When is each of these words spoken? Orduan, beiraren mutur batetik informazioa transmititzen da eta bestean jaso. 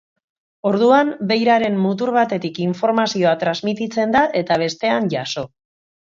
Orduan, 0.67 1.09
beiraren 1.31 1.75
mutur 1.83 2.11
batetik 2.15 2.57
informazioa 2.63 3.33
transmititzen 3.43 4.15
da 4.17 4.23
eta 4.41 4.57
bestean 4.63 5.11
jaso. 5.13 5.45